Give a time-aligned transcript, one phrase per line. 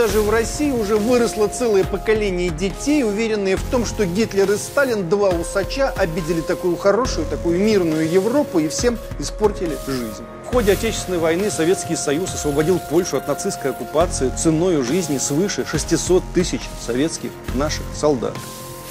[0.00, 5.10] даже в России уже выросло целое поколение детей, уверенные в том, что Гитлер и Сталин,
[5.10, 10.24] два усача, обидели такую хорошую, такую мирную Европу и всем испортили жизнь.
[10.46, 16.22] В ходе Отечественной войны Советский Союз освободил Польшу от нацистской оккупации ценой жизни свыше 600
[16.32, 18.32] тысяч советских наших солдат.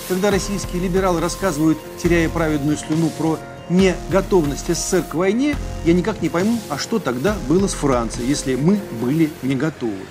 [0.10, 3.39] Когда российские либералы рассказывают, теряя праведную слюну, про
[3.70, 5.55] не готовность СССР к войне,
[5.86, 10.05] я никак не пойму, а что тогда было с Францией, если мы были не готовы.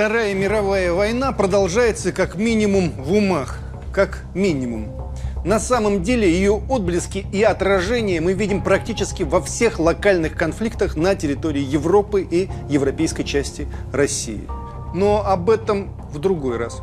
[0.00, 3.58] Вторая мировая война продолжается как минимум в умах.
[3.92, 5.12] Как минимум.
[5.44, 11.14] На самом деле ее отблески и отражения мы видим практически во всех локальных конфликтах на
[11.16, 14.48] территории Европы и европейской части России.
[14.94, 16.80] Но об этом в другой раз.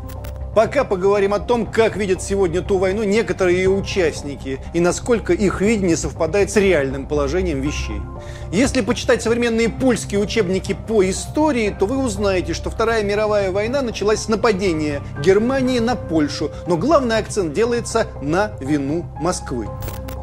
[0.57, 5.61] Пока поговорим о том, как видят сегодня ту войну некоторые ее участники и насколько их
[5.61, 8.01] видение совпадает с реальным положением вещей.
[8.51, 14.21] Если почитать современные польские учебники по истории, то вы узнаете, что Вторая мировая война началась
[14.21, 19.67] с нападения Германии на Польшу, но главный акцент делается на вину Москвы.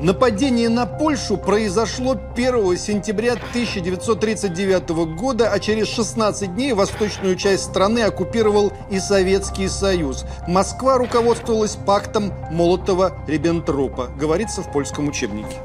[0.05, 8.01] Нападение на Польшу произошло 1 сентября 1939 года, а через 16 дней восточную часть страны
[8.01, 10.27] оккупировал и Советский Союз.
[10.47, 15.57] Москва руководствовалась пактом Молотова-Риббентропа, говорится в польском учебнике.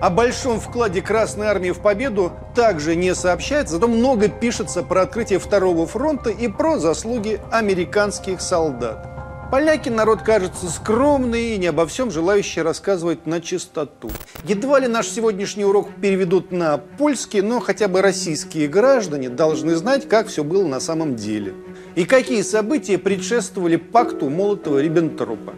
[0.00, 5.38] О большом вкладе Красной Армии в победу также не сообщается, зато много пишется про открытие
[5.38, 9.17] Второго фронта и про заслуги американских солдат.
[9.50, 14.10] Поляки народ кажется скромный и не обо всем желающий рассказывать на чистоту.
[14.44, 20.06] Едва ли наш сегодняшний урок переведут на польский, но хотя бы российские граждане должны знать,
[20.06, 21.54] как все было на самом деле.
[21.94, 25.54] И какие события предшествовали пакту Молотова-Риббентропа.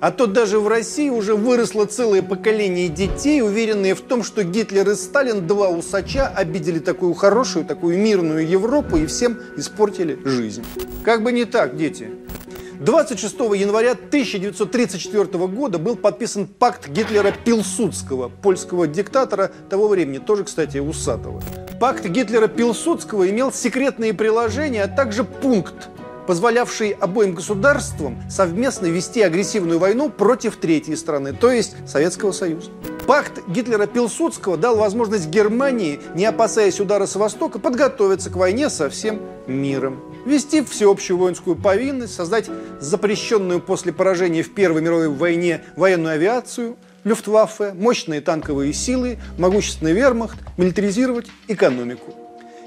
[0.00, 4.90] А то даже в России уже выросло целое поколение детей, уверенные в том, что Гитлер
[4.90, 10.64] и Сталин, два усача, обидели такую хорошую, такую мирную Европу и всем испортили жизнь.
[11.04, 12.10] Как бы не так, дети.
[12.80, 21.42] 26 января 1934 года был подписан пакт Гитлера-Пилсудского, польского диктатора того времени, тоже, кстати, усатого.
[21.78, 25.90] Пакт Гитлера-Пилсудского имел секретные приложения, а также пункт,
[26.26, 32.70] позволявший обоим государствам совместно вести агрессивную войну против третьей страны, то есть Советского Союза.
[33.10, 39.20] Пакт Гитлера-Пилсудского дал возможность Германии, не опасаясь удара с востока, подготовиться к войне со всем
[39.48, 42.48] миром ввести всеобщую воинскую повинность, создать
[42.78, 50.38] запрещенную после поражения в Первой мировой войне военную авиацию, люфтваффе, мощные танковые силы, могущественный вермахт,
[50.56, 52.14] милитаризировать экономику.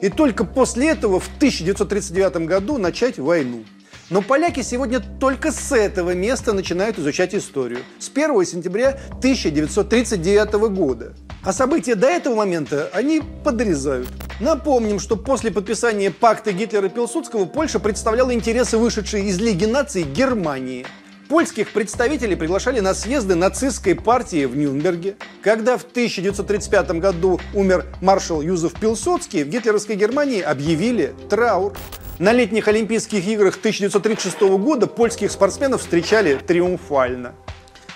[0.01, 3.63] И только после этого в 1939 году начать войну.
[4.09, 7.79] Но поляки сегодня только с этого места начинают изучать историю.
[7.99, 11.13] С 1 сентября 1939 года.
[11.43, 14.09] А события до этого момента они подрезают.
[14.39, 20.85] Напомним, что после подписания пакта Гитлера-Пилсудского Польша представляла интересы вышедшей из Лиги наций Германии.
[21.29, 25.15] Польских представителей приглашали на съезды нацистской партии в Нюрнберге.
[25.41, 31.73] Когда в 1935 году умер маршал Юзеф Пилсудский, в гитлеровской Германии объявили траур.
[32.19, 37.33] На летних Олимпийских играх 1936 года польских спортсменов встречали триумфально.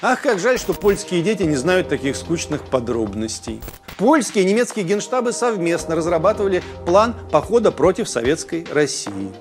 [0.02, 3.62] Ах, как жаль, что польские дети не знают таких скучных подробностей.
[3.98, 9.32] Польские и немецкие генштабы совместно разрабатывали план похода против советской России.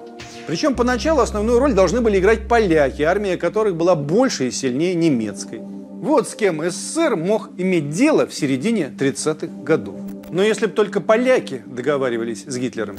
[0.47, 5.61] Причем поначалу основную роль должны были играть поляки, армия которых была больше и сильнее немецкой.
[5.61, 9.97] Вот с кем СССР мог иметь дело в середине 30-х годов.
[10.31, 12.99] Но если бы только поляки договаривались с Гитлером.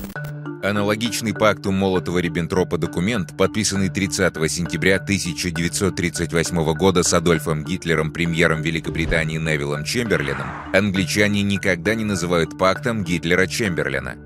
[0.64, 9.84] Аналогичный пакту Молотова-Риббентропа документ, подписанный 30 сентября 1938 года с Адольфом Гитлером, премьером Великобритании Невиллом
[9.84, 14.18] Чемберленом, англичане никогда не называют пактом Гитлера-Чемберлена.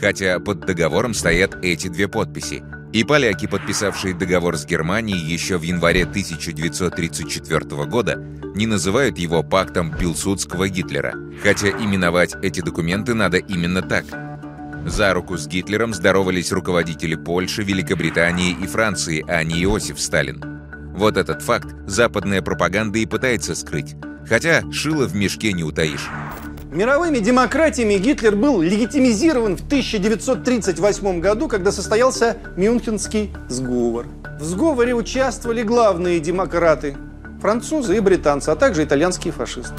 [0.00, 2.62] Хотя под договором стоят эти две подписи.
[2.92, 8.24] И поляки, подписавшие договор с Германией еще в январе 1934 года,
[8.54, 14.04] не называют его пактом Пилсудского Гитлера, хотя именовать эти документы надо именно так–
[14.86, 20.42] за руку с Гитлером здоровались руководители Польши, Великобритании и Франции, а не Иосиф Сталин.
[20.94, 23.96] Вот этот факт западная пропаганда и пытается скрыть.
[24.28, 26.08] Хотя шило в мешке не утаишь.
[26.70, 34.06] Мировыми демократиями Гитлер был легитимизирован в 1938 году, когда состоялся Мюнхенский сговор.
[34.40, 36.96] В сговоре участвовали главные демократы–
[37.40, 39.74] французы и британцы, а также итальянские фашисты.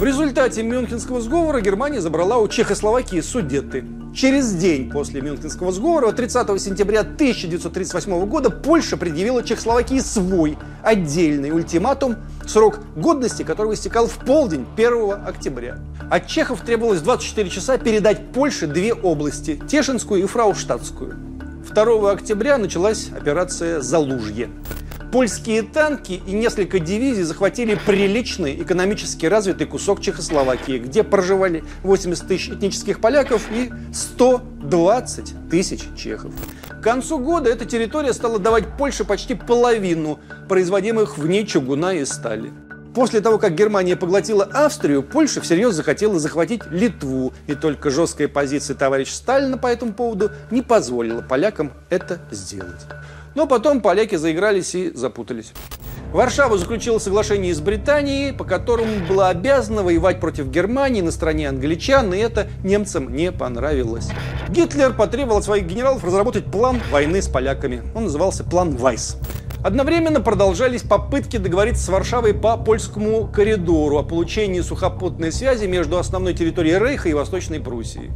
[0.00, 3.84] В результате Мюнхенского сговора Германия забрала у Чехословакии Судеты.
[4.14, 12.16] Через день после Мюнхенского сговора, 30 сентября 1938 года, Польша предъявила Чехословакии свой отдельный ультиматум,
[12.46, 15.76] срок годности которого истекал в полдень 1 октября.
[16.10, 21.14] От чехов требовалось 24 часа передать Польше две области– Тешинскую и Фрауштадтскую.
[21.74, 24.48] 2 октября началась операция «Залужье».
[25.12, 32.48] Польские танки и несколько дивизий захватили приличный экономически развитый кусок Чехословакии, где проживали 80 тысяч
[32.50, 36.32] этнических поляков и 120 тысяч чехов.
[36.68, 42.04] К концу года эта территория стала давать Польше почти половину производимых в ней чугуна и
[42.04, 42.52] стали.
[42.94, 48.76] После того, как Германия поглотила Австрию, Польша всерьез захотела захватить Литву, и только жесткая позиция
[48.76, 52.86] товарища Сталина по этому поводу не позволила полякам это сделать.
[53.34, 55.52] Но потом поляки заигрались и запутались.
[56.12, 62.12] Варшава заключила соглашение с Британией, по которому была обязана воевать против Германии на стороне англичан,
[62.12, 64.08] и это немцам не понравилось.
[64.48, 67.82] Гитлер потребовал от своих генералов разработать план войны с поляками.
[67.94, 69.16] Он назывался «План Вайс».
[69.62, 76.32] Одновременно продолжались попытки договориться с Варшавой по польскому коридору о получении сухопутной связи между основной
[76.32, 78.10] территорией Рейха и Восточной Пруссией.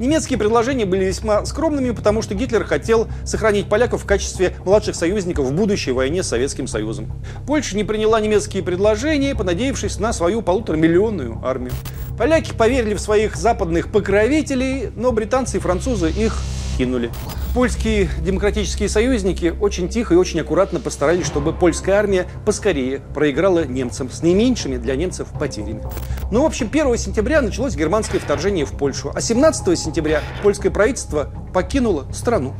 [0.00, 5.46] Немецкие предложения были весьма скромными, потому что Гитлер хотел сохранить поляков в качестве младших союзников
[5.46, 7.12] в будущей войне с Советским Союзом.
[7.46, 11.72] Польша не приняла немецкие предложения, понадеявшись на свою полуторамиллионную армию.
[12.18, 16.36] Поляки поверили в своих западных покровителей, но британцы и французы их
[16.76, 17.12] кинули.
[17.58, 24.12] Польские демократические союзники очень тихо и очень аккуратно постарались, чтобы польская армия поскорее проиграла немцам
[24.12, 25.82] с наименьшими для немцев потерями.
[26.30, 31.32] Ну, в общем, 1 сентября началось германское вторжение в Польшу, а 17 сентября польское правительство
[31.52, 32.54] покинуло страну.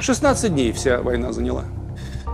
[0.00, 1.62] 16 дней вся война заняла.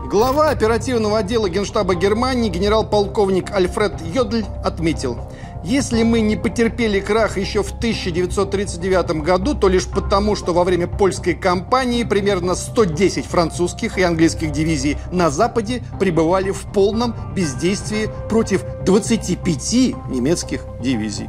[0.06, 5.18] Глава оперативного отдела Генштаба Германии генерал-полковник Альфред Йодль отметил–
[5.66, 10.86] если мы не потерпели крах еще в 1939 году, то лишь потому, что во время
[10.86, 18.64] польской кампании примерно 110 французских и английских дивизий на Западе пребывали в полном бездействии против
[18.84, 19.72] 25
[20.08, 21.28] немецких дивизий.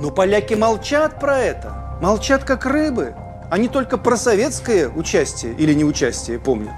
[0.00, 1.98] Но поляки молчат про это.
[2.00, 3.14] Молчат как рыбы.
[3.50, 6.72] Они только про советское участие или неучастие помнят.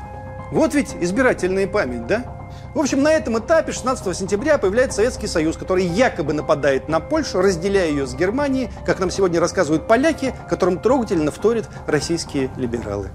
[0.50, 2.39] Вот ведь избирательная память, да?
[2.72, 7.40] В общем, на этом этапе 16 сентября появляется Советский Союз, который якобы нападает на Польшу,
[7.40, 13.10] разделяя ее с Германией, как нам сегодня рассказывают поляки, которым трогательно вторят российские либералы.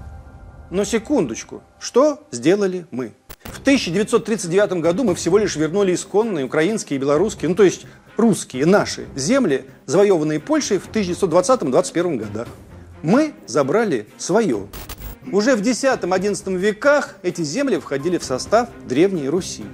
[0.68, 3.14] Но секундочку, что сделали мы?
[3.44, 7.86] В 1939 году мы всего лишь вернули исконные украинские и белорусские, ну то есть
[8.18, 12.48] русские, наши земли, завоеванные Польшей в 1920-1921 годах.
[13.02, 14.66] Мы забрали свое.
[15.32, 19.64] Уже в X-XI веках эти земли входили в состав Древней Руси.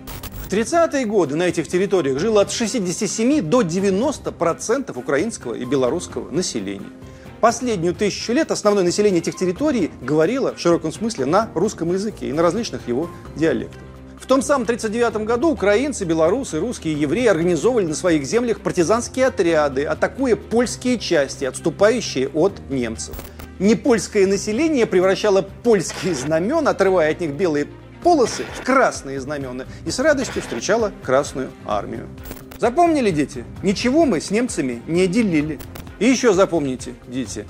[0.46, 6.88] В 30-е годы на этих территориях жило от 67 до 90% украинского и белорусского населения.
[7.40, 12.32] Последнюю тысячу лет основное население этих территорий говорило в широком смысле на русском языке и
[12.32, 13.82] на различных его диалектах.
[14.18, 19.26] В том самом 1939 году украинцы, белорусы, русские и евреи организовывали на своих землях партизанские
[19.26, 23.14] отряды, атакуя польские части, отступающие от немцев
[23.62, 27.68] непольское население превращало польские знамена, отрывая от них белые
[28.02, 32.08] полосы, в красные знамена и с радостью встречало Красную Армию.
[32.58, 33.44] Запомнили, дети?
[33.62, 35.58] Ничего мы с немцами не делили.
[35.98, 37.46] И еще запомните, дети,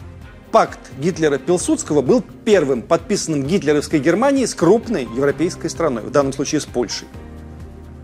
[0.51, 6.67] пакт Гитлера-Пилсудского был первым подписанным гитлеровской Германией с крупной европейской страной, в данном случае с
[6.67, 7.09] Польшей.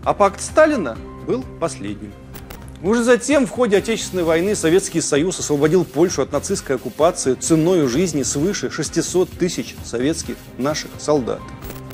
[0.03, 0.97] А пакт Сталина
[1.27, 2.11] был последним.
[2.81, 8.23] Уже затем, в ходе Отечественной войны, Советский Союз освободил Польшу от нацистской оккупации ценой жизни
[8.23, 11.41] свыше 600 тысяч советских наших солдат.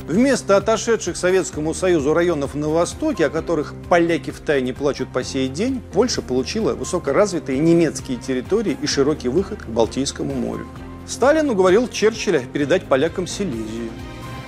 [0.07, 5.47] Вместо отошедших Советскому Союзу районов на Востоке, о которых поляки в тайне плачут по сей
[5.47, 10.67] день, Польша получила высокоразвитые немецкие территории и широкий выход к Балтийскому морю.
[11.07, 13.89] Сталин уговорил Черчилля передать полякам Силезию.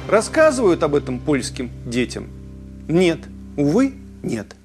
[0.08, 2.30] Рассказывают об этом польским детям?
[2.88, 3.20] Нет.
[3.58, 4.56] Увы, нет.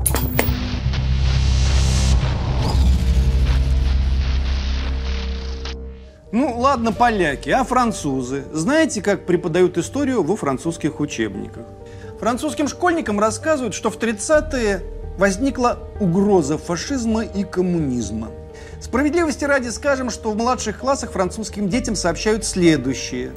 [6.33, 8.45] Ну, ладно, поляки, а французы?
[8.53, 11.67] Знаете, как преподают историю во французских учебниках?
[12.19, 14.83] Французским школьникам рассказывают, что в 30-е
[15.19, 18.31] возникла угроза фашизма и коммунизма.
[18.81, 23.33] Справедливости ради скажем, что в младших классах французским детям сообщают следующее.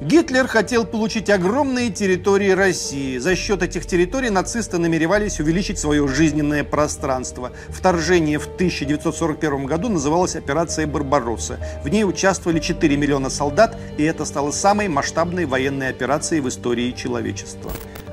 [0.00, 3.16] Гитлер хотел получить огромные территории России.
[3.16, 7.52] За счет этих территорий нацисты намеревались увеличить свое жизненное пространство.
[7.70, 11.58] Вторжение в 1941 году называлось операцией «Барбаросса».
[11.82, 16.92] В ней участвовали 4 миллиона солдат, и это стало самой масштабной военной операцией в истории
[16.92, 17.72] человечества.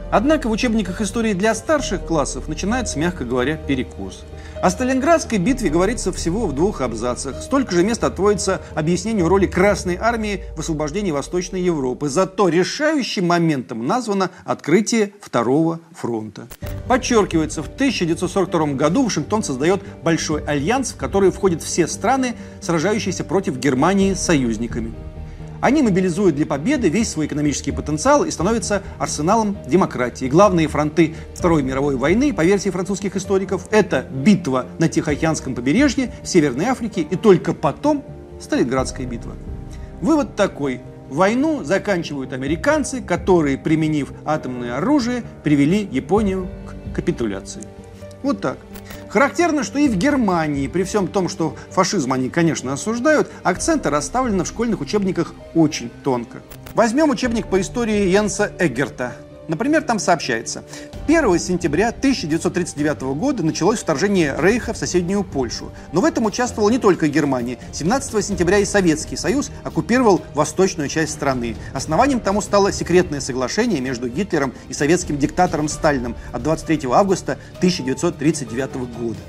[0.10, 4.24] Однако в учебниках истории для старших классов начинается, мягко говоря, перекос.
[4.64, 7.42] О Сталинградской битве говорится всего в двух абзацах.
[7.42, 12.08] Столько же места отводится объяснению роли Красной Армии в освобождении Восточной Европы.
[12.08, 16.48] Зато решающим моментом названо открытие Второго фронта.
[16.88, 23.58] Подчеркивается, в 1942 году Вашингтон создает Большой альянс, в который входят все страны, сражающиеся против
[23.58, 24.94] Германии союзниками.
[25.64, 30.26] Они мобилизуют для победы весь свой экономический потенциал и становятся арсеналом демократии.
[30.26, 36.66] Главные фронты Второй мировой войны, по версии французских историков, это битва на Тихоокеанском побережье, Северной
[36.66, 38.04] Африке и только потом
[38.42, 39.36] Сталинградская битва.
[40.02, 40.82] Вывод такой.
[41.10, 46.50] Войну заканчивают американцы, которые, применив атомное оружие, привели Японию
[46.92, 47.62] к капитуляции.
[48.22, 48.58] Вот так.
[49.14, 54.44] Характерно, что и в Германии, при всем том, что фашизм они, конечно, осуждают, акценты расставлены
[54.44, 56.40] в школьных учебниках очень тонко.
[56.74, 59.14] Возьмем учебник по истории Янса Эггерта.
[59.48, 60.64] Например, там сообщается,
[61.08, 65.72] 1 сентября 1939 года началось вторжение Рейха в соседнюю Польшу.
[65.92, 67.58] Но в этом участвовала не только Германия.
[67.74, 71.56] 17 сентября и Советский Союз оккупировал восточную часть страны.
[71.74, 78.76] Основанием тому стало секретное соглашение между Гитлером и советским диктатором Сталиным от 23 августа 1939
[78.98, 79.20] года.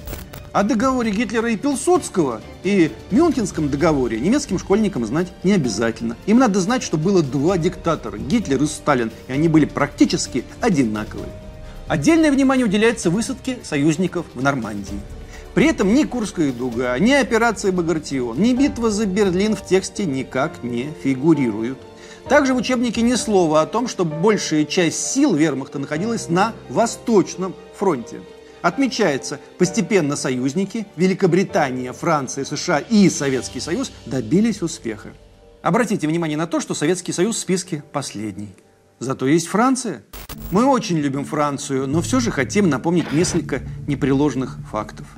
[0.55, 6.17] О договоре Гитлера и Пилсудского и Мюнхенском договоре немецким школьникам знать не обязательно.
[6.27, 11.27] Им надо знать, что было два диктатора– Гитлер и Сталин, и они были практически одинаковые.
[11.89, 15.01] Отдельное внимание уделяется высадке союзников в Нормандии.
[15.57, 20.63] При этом ни Курская дуга, ни операция Багратион, ни битва за Берлин в тексте никак
[20.63, 21.79] не фигурируют.
[22.29, 27.57] Также в учебнике ни слова о том, что большая часть сил вермахта находилась на Восточном
[27.77, 28.21] фронте.
[28.65, 35.11] Отмечается, постепенно союзники Великобритания, Франция, США и Советский Союз добились успеха.
[35.61, 38.55] Обратите внимание на то, что Советский Союз в списке последний.
[39.01, 40.05] Зато есть Франция.
[40.51, 45.09] Мы очень любим Францию, но все же хотим напомнить несколько непреложных фактов.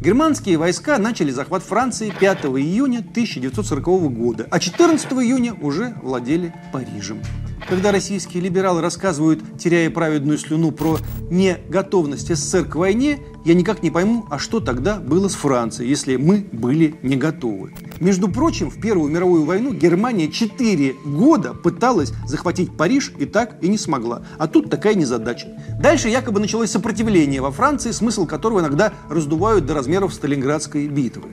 [0.00, 7.20] Германские войска начали захват Франции 5 июня 1940 года, а 14 июня уже владели Парижем.
[7.68, 10.98] Когда российские либералы рассказывают, теряя праведную слюну, про
[11.30, 16.16] неготовность СССР к войне, я никак не пойму, а что тогда было с Францией, если
[16.16, 17.74] мы были не готовы.
[17.98, 23.68] Между прочим, в Первую мировую войну Германия 4 года пыталась захватить Париж и так и
[23.68, 24.22] не смогла.
[24.38, 25.48] А тут такая незадача.
[25.80, 31.30] Дальше якобы началось сопротивление во Франции, смысл которого иногда раздувают до размеров Сталинградской битвы.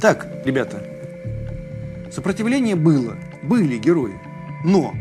[0.00, 0.82] Так, ребята,
[2.12, 4.14] сопротивление было, были герои.
[4.64, 4.94] Но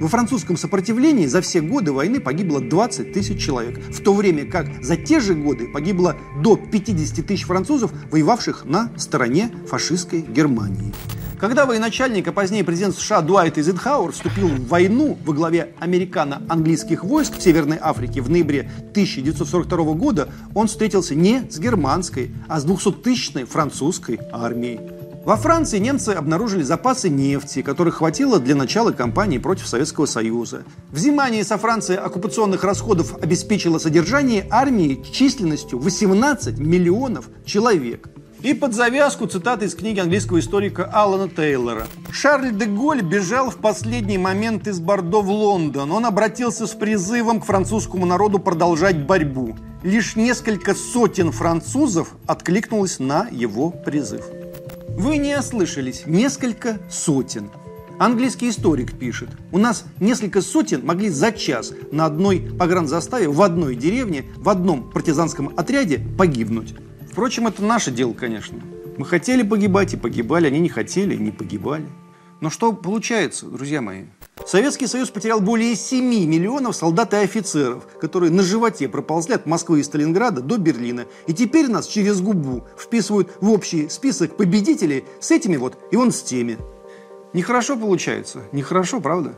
[0.00, 4.82] во французском сопротивлении за все годы войны погибло 20 тысяч человек, в то время как
[4.82, 10.92] за те же годы погибло до 50 тысяч французов, воевавших на стороне фашистской Германии.
[11.38, 17.38] Когда военачальник, а позднее президент США Дуайт Эйзенхауэр вступил в войну во главе американо-английских войск
[17.38, 23.44] в Северной Африке в ноябре 1942 года, он встретился не с германской, а с 200-тысячной
[23.44, 24.80] французской армией.
[25.24, 30.64] Во Франции немцы обнаружили запасы нефти, которых хватило для начала кампании против Советского Союза.
[30.90, 38.08] Взимание со Франции оккупационных расходов обеспечило содержание армии численностью 18 миллионов человек.
[38.40, 41.86] И под завязку цитаты из книги английского историка Алана Тейлора.
[42.10, 45.92] Шарль де Голь бежал в последний момент из Бордо в Лондон.
[45.92, 49.54] Он обратился с призывом к французскому народу продолжать борьбу.
[49.82, 54.24] Лишь несколько сотен французов откликнулось на его призыв.
[54.96, 57.50] Вы не ослышались, несколько сотен.
[57.98, 63.76] Английский историк пишет, у нас несколько сотен могли за час на одной погранзаставе в одной
[63.76, 66.74] деревне, в одном партизанском отряде погибнуть.
[67.10, 68.58] Впрочем, это наше дело, конечно.
[68.96, 71.86] Мы хотели погибать и погибали, они не хотели и не погибали.
[72.40, 74.04] Но что получается, друзья мои?
[74.46, 79.80] Советский Союз потерял более 7 миллионов солдат и офицеров, которые на животе проползли от Москвы
[79.80, 81.06] и Сталинграда до Берлина.
[81.26, 86.10] И теперь нас через губу вписывают в общий список победителей с этими вот и он
[86.10, 86.58] с теми.
[87.32, 88.42] Нехорошо получается.
[88.52, 89.34] Нехорошо, правда?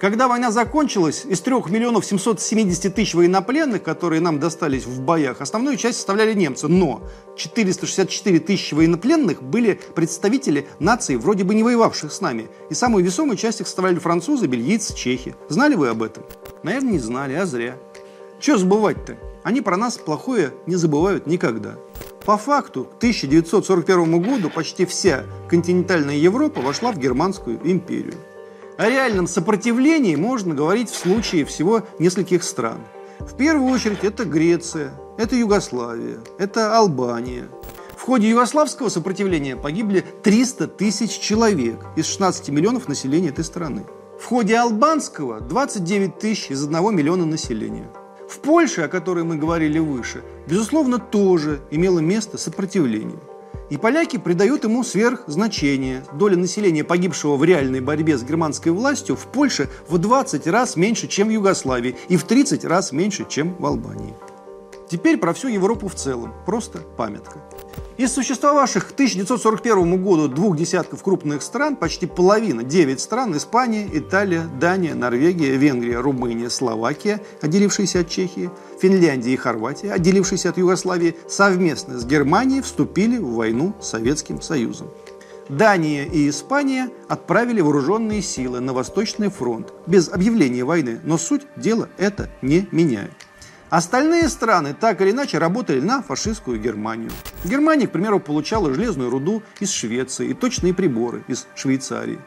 [0.00, 5.76] Когда война закончилась, из 3 миллионов 770 тысяч военнопленных, которые нам достались в боях, основную
[5.76, 6.68] часть составляли немцы.
[6.68, 7.02] Но
[7.36, 12.48] 464 тысячи военнопленных были представители наций, вроде бы не воевавших с нами.
[12.70, 15.34] И самую весомую часть их составляли французы, бельгийцы, чехи.
[15.50, 16.24] Знали вы об этом?
[16.62, 17.76] Наверное, не знали, а зря.
[18.40, 19.18] Че забывать-то?
[19.42, 21.74] Они про нас плохое не забывают никогда.
[22.24, 28.14] По факту, к 1941 году почти вся континентальная Европа вошла в Германскую империю.
[28.80, 32.78] О реальном сопротивлении можно говорить в случае всего нескольких стран.
[33.18, 37.50] В первую очередь это Греция, это Югославия, это Албания.
[37.94, 43.84] В ходе югославского сопротивления погибли 300 тысяч человек из 16 миллионов населения этой страны.
[44.18, 47.90] В ходе албанского 29 тысяч из 1 миллиона населения.
[48.30, 53.20] В Польше, о которой мы говорили выше, безусловно, тоже имело место сопротивление.
[53.70, 56.04] И поляки придают ему сверхзначение.
[56.12, 61.06] Доля населения, погибшего в реальной борьбе с германской властью, в Польше в 20 раз меньше,
[61.06, 64.14] чем в Югославии, и в 30 раз меньше, чем в Албании.
[64.90, 66.34] Теперь про всю Европу в целом.
[66.44, 67.40] Просто памятка.
[67.96, 74.48] Из существовавших к 1941 году двух десятков крупных стран, почти половина, 9 стран, Испания, Италия,
[74.58, 81.96] Дания, Норвегия, Венгрия, Румыния, Словакия, отделившиеся от Чехии, Финляндия и Хорватия, отделившиеся от Югославии, совместно
[81.96, 84.88] с Германией вступили в войну с Советским Союзом.
[85.48, 91.88] Дания и Испания отправили вооруженные силы на Восточный фронт без объявления войны, но суть дела
[91.98, 93.12] это не меняет.
[93.70, 97.12] Остальные страны так или иначе работали на фашистскую Германию.
[97.44, 102.18] Германия, к примеру, получала железную руду из Швеции и точные приборы из Швейцарии.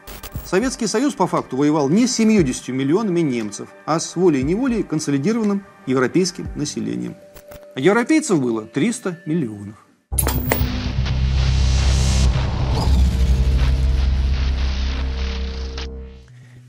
[0.46, 6.48] Советский Союз по факту воевал не с 70 миллионами немцев, а с волей-неволей консолидированным европейским
[6.56, 7.14] населением.
[7.74, 9.76] А европейцев было 300 миллионов.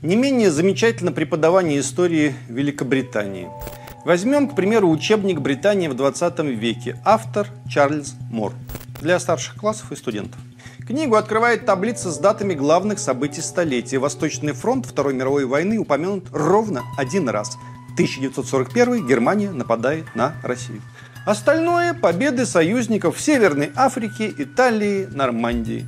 [0.02, 3.48] Не менее замечательно преподавание истории Великобритании–
[4.06, 6.96] Возьмем, к примеру, учебник «Британия в 20 веке».
[7.04, 8.52] Автор Чарльз Мор.
[9.00, 10.40] Для старших классов и студентов.
[10.86, 13.98] Книгу открывает таблица с датами главных событий столетия.
[13.98, 17.58] Восточный фронт Второй мировой войны упомянут ровно один раз.
[17.94, 20.82] 1941 Германия нападает на Россию.
[21.24, 25.84] Остальное– победы союзников в Северной Африке, Италии, Нормандии.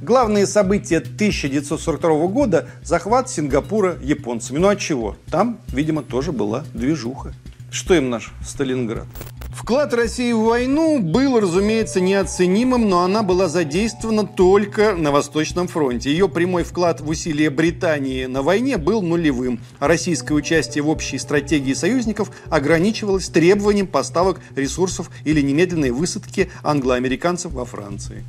[0.00, 4.56] Главные события 1942 года– захват Сингапура японцами.
[4.56, 5.18] Ну а чего?
[5.30, 7.34] Там, видимо, тоже была движуха.
[7.70, 9.06] Что им наш Сталинград?
[9.54, 16.10] Вклад России в войну был, разумеется, неоценимым, но она была задействована только на Восточном фронте.
[16.10, 21.18] Ее прямой вклад в усилия Британии на войне был нулевым, а российское участие в общей
[21.18, 28.24] стратегии союзников ограничивалось требованием поставок ресурсов или немедленной высадки англоамериканцев во Франции.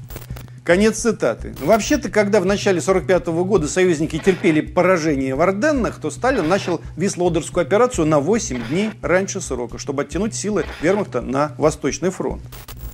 [0.69, 1.55] Конец цитаты.
[1.61, 7.63] Вообще-то, когда в начале 45 года союзники терпели поражение в Орденнах, то Сталин начал Вислодерскую
[7.63, 12.43] операцию на 8 дней раньше срока, чтобы оттянуть силы вермахта на Восточный фронт.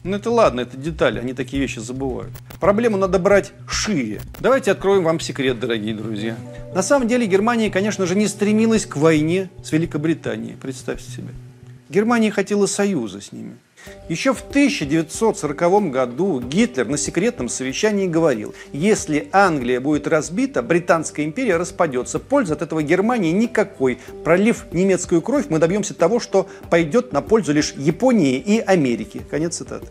[0.05, 2.31] Ну это ладно, это детали, они такие вещи забывают.
[2.61, 4.21] Проблему надо брать шире.
[4.39, 6.37] Давайте откроем вам секрет, дорогие друзья.
[6.73, 11.33] На самом деле Германия, конечно же, не стремилась к войне с Великобританией, представьте себе.
[11.89, 13.57] Германия хотела союза с ними.
[14.07, 21.57] Еще в 1940 году Гитлер на секретном совещании говорил, если Англия будет разбита, Британская империя
[21.57, 22.19] распадется.
[22.19, 23.99] Пользы от этого Германии никакой.
[24.23, 29.21] Пролив немецкую кровь, мы добьемся того, что пойдет на пользу лишь Японии и Америке.
[29.29, 29.87] Конец цитаты.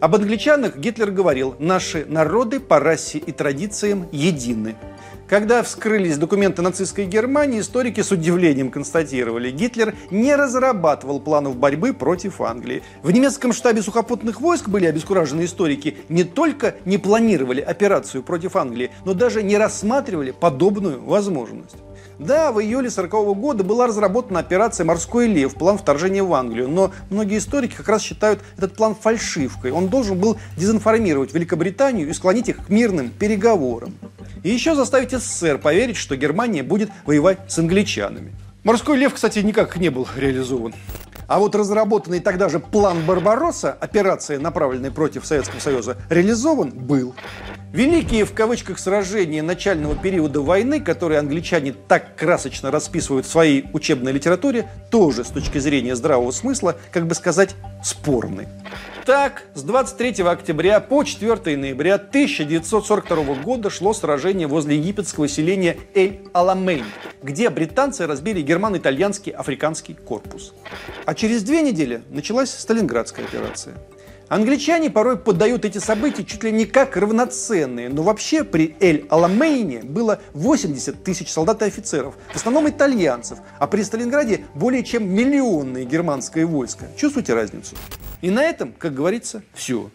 [0.00, 4.74] Об англичанах Гитлер говорил, наши народы по расе и традициям едины.
[5.32, 12.42] Когда вскрылись документы нацистской Германии, историки с удивлением констатировали, Гитлер не разрабатывал планов борьбы против
[12.42, 12.82] Англии.
[13.02, 18.90] В немецком штабе сухопутных войск были обескуражены историки, не только не планировали операцию против Англии,
[19.06, 21.76] но даже не рассматривали подобную возможность.
[22.24, 26.92] Да, в июле 1940 года была разработана операция «Морской лев», план вторжения в Англию, но
[27.10, 29.72] многие историки как раз считают этот план фальшивкой.
[29.72, 33.94] Он должен был дезинформировать Великобританию и склонить их к мирным переговорам.
[34.44, 38.32] И еще заставить СССР поверить, что Германия будет воевать с англичанами.
[38.62, 40.74] Морской лев, кстати, никак не был реализован.
[41.32, 47.14] А вот разработанный тогда же план Барбаросса, операция, направленная против Советского Союза, реализован был.
[47.72, 54.12] Великие в кавычках сражения начального периода войны, которые англичане так красочно расписывают в своей учебной
[54.12, 58.46] литературе, тоже с точки зрения здравого смысла, как бы сказать, спорны.
[59.06, 66.84] Так, с 23 октября по 4 ноября 1942 года шло сражение возле египетского селения Эль-Аламейн,
[67.20, 70.54] где британцы разбили германо-итальянский африканский корпус.
[71.04, 73.76] А через две недели началась Сталинградская операция.
[74.28, 80.20] Англичане порой подают эти события чуть ли не как равноценные, но вообще при Эль-Аламейне было
[80.32, 86.44] 80 тысяч солдат и офицеров, в основном итальянцев, а при Сталинграде более чем миллионное германское
[86.44, 86.86] войско.
[86.96, 87.76] Чувствуете разницу?
[88.20, 89.92] И на этом, как говорится, все.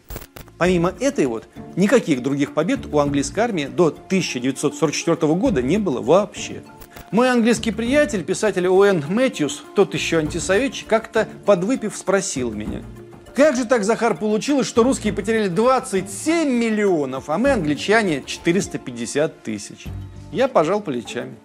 [0.57, 6.63] Помимо этой вот, никаких других побед у английской армии до 1944 года не было вообще.
[7.11, 12.81] Мой английский приятель, писатель Уэн Мэтьюс, тот еще антисоветчик, как-то подвыпив спросил меня,
[13.33, 19.85] как же так, Захар, получилось, что русские потеряли 27 миллионов, а мы, англичане, 450 тысяч?
[20.31, 21.35] Я пожал плечами.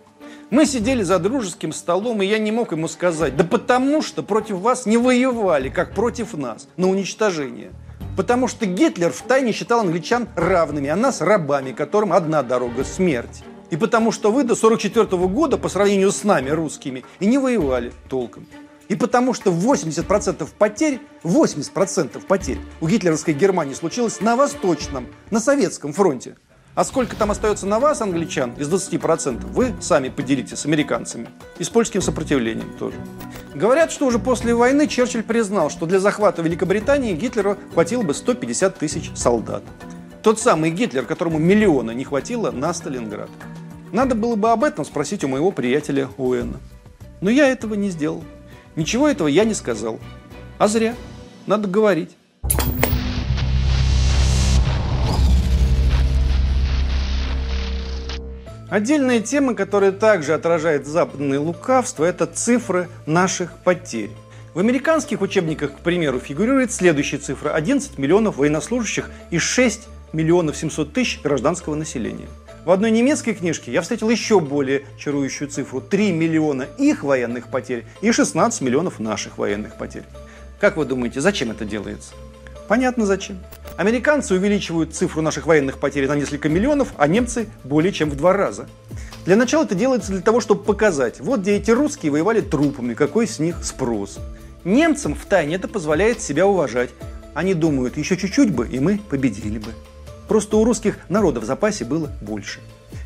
[0.48, 4.56] Мы сидели за дружеским столом, и я не мог ему сказать, да потому что против
[4.56, 7.70] вас не воевали, как против нас, на уничтожение.
[8.16, 13.44] Потому что Гитлер втайне считал англичан равными, а нас рабами, которым одна дорога– смерть.
[13.72, 17.90] И потому что вы до 44 года по сравнению с нами, русскими, и не воевали
[18.10, 18.46] толком.
[18.90, 25.94] И потому что 80% потерь, 80% потерь у гитлеровской Германии случилось на Восточном, на Советском
[25.94, 26.36] фронте.
[26.74, 31.30] А сколько там остается на вас, англичан, из 20%, вы сами поделите с американцами.
[31.58, 32.96] И с польским сопротивлением тоже.
[33.54, 38.76] Говорят, что уже после войны Черчилль признал, что для захвата Великобритании Гитлеру хватило бы 150
[38.76, 39.62] тысяч солдат.
[40.22, 43.30] Тот самый Гитлер, которому миллиона не хватило на Сталинград.
[43.92, 46.58] Надо было бы об этом спросить у моего приятеля Уэна.
[47.20, 48.24] Но я этого не сделал.
[48.74, 50.00] Ничего этого я не сказал.
[50.58, 50.94] А зря.
[51.46, 52.16] Надо говорить.
[58.70, 64.10] Отдельная тема, которая также отражает западное лукавство, это цифры наших потерь.
[64.54, 70.94] В американских учебниках, к примеру, фигурирует следующая цифра– 11 миллионов военнослужащих и 6 миллионов 700
[70.94, 72.28] тысяч гражданского населения.
[72.64, 77.84] В одной немецкой книжке я встретил еще более чарующую цифру– 3 миллиона их военных потерь
[78.02, 80.04] и 16 миллионов наших военных потерь.
[80.60, 82.14] Как вы думаете, зачем это делается?
[82.68, 83.40] Понятно зачем.
[83.76, 88.32] Американцы увеличивают цифру наших военных потерь на несколько миллионов, а немцы более чем в два
[88.32, 88.68] раза.
[89.24, 93.26] Для начала это делается для того, чтобы показать, вот где эти русские воевали трупами, какой
[93.26, 94.20] с них спрос.
[94.62, 96.90] Немцам в тайне это позволяет себя уважать.
[97.34, 99.72] Они думают, еще чуть-чуть бы, и мы победили бы.
[100.32, 102.60] Просто у русских народа в запасе было больше.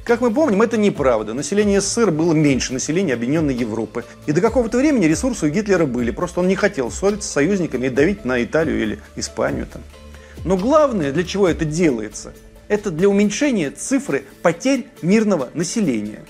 [0.05, 1.35] Как мы помним, это неправда.
[1.35, 4.05] Население СССР было меньше населения Объединенной Европы.
[4.27, 6.13] И до какого-то времени ресурсы у Гитлера были.
[6.13, 9.67] Просто он не хотел ссориться с союзниками и давить на Италию или Испанию.
[9.67, 9.83] Там.
[10.45, 12.33] Но главное, для чего это делается,
[12.69, 16.21] это для уменьшения цифры потерь мирного населения.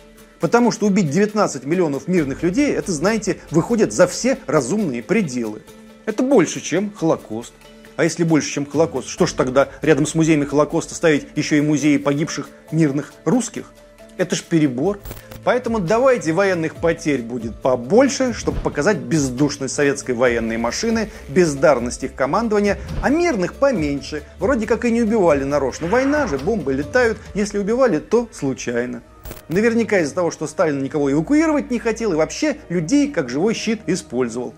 [0.41, 5.61] Потому что убить 19 миллионов мирных людей, это, знаете, выходит за все разумные пределы.
[6.07, 7.53] Это больше, чем Холокост.
[7.97, 11.63] А если больше, чем Холокост, что ж тогда рядом с музеями Холокоста ставить еще и
[11.63, 13.73] музеи погибших мирных русских?
[14.19, 14.99] Это ж перебор.
[15.45, 22.79] Поэтому давайте военных потерь будет побольше, чтобы показать бездушность советской военной машины, бездарность их командования,
[23.01, 24.25] а мирных поменьше.
[24.41, 25.87] Вроде как и не убивали нарочно.
[25.87, 27.19] Война же, бомбы летают.
[27.35, 29.03] Если убивали, то случайно.
[29.49, 33.81] Наверняка из-за того, что Сталин никого эвакуировать не хотел и вообще людей как живой щит
[33.87, 34.53] использовал.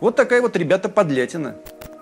[0.00, 1.56] Вот такая вот, ребята, подлятина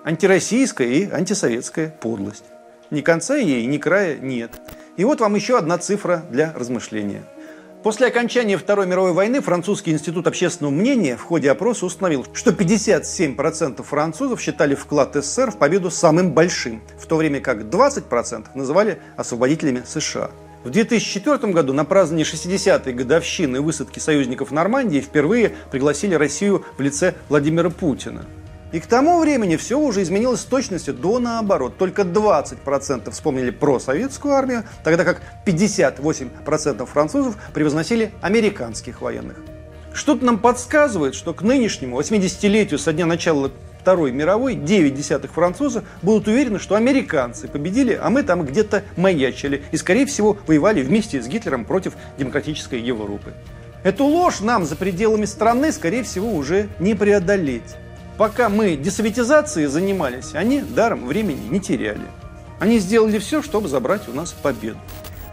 [0.05, 2.45] антироссийская и антисоветская подлость.
[2.91, 4.51] Ни конца ей, ни края нет.
[4.95, 7.23] И вот вам еще одна цифра для размышления.
[7.81, 13.83] После окончания Второй мировой войны французский институт общественного мнения в ходе опроса установил, что 57%
[13.83, 19.83] французов считали вклад СССР в победу самым большим, в то время как 20% называли освободителями
[19.85, 20.31] США.
[20.63, 27.13] В 2004 году на празднование 60-й годовщины высадки союзников Нормандии впервые пригласили Россию в лице
[27.29, 28.25] Владимира Путина.
[28.75, 31.77] И к тому времени все уже изменилось с точностью до наоборот.
[31.77, 39.37] Только 20% вспомнили про советскую армию, тогда как 58% французов превозносили американских военных.
[39.93, 45.85] Что-то нам подсказывает, что к нынешнему 80-летию со дня начала Второй мировой 9 десятых французов
[46.01, 51.21] будут уверены, что американцы победили, а мы там где-то маячили и, скорее всего, воевали вместе
[51.21, 53.31] с Гитлером против демократической Европы.
[53.85, 57.77] Эту ложь нам за пределами страны, скорее всего, уже не преодолеть.
[58.17, 62.05] Пока мы десоветизацией занимались, они даром времени не теряли.
[62.59, 64.77] Они сделали все, чтобы забрать у нас победу.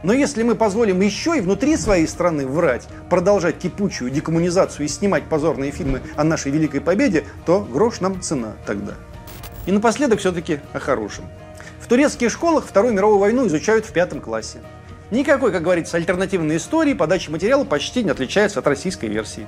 [0.02, 5.22] Но если мы позволим еще и внутри своей страны врать, продолжать кипучую декоммунизацию и снимать
[5.24, 8.94] позорные фильмы о нашей великой победе, то грош нам цена тогда.
[9.64, 11.24] И напоследок все-таки о хорошем.
[11.80, 14.58] В турецких школах Вторую мировую войну изучают в пятом классе.
[15.12, 19.46] Никакой, как говорится, альтернативной истории подачи материала почти не отличается от российской версии.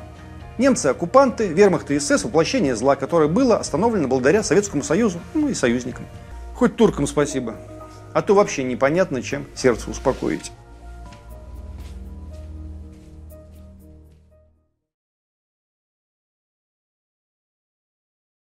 [0.56, 6.06] Немцы-оккупанты, вермахт и СС– воплощение зла, которое было остановлено благодаря Советскому Союзу, ну и союзникам.
[6.54, 7.56] Хоть туркам спасибо.
[8.12, 10.52] А то вообще непонятно, чем сердце успокоить.